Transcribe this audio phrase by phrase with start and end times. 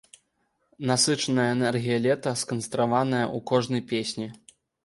[0.91, 4.27] Насычаная энергія лета сканцэнтраваная ў кожнай песні.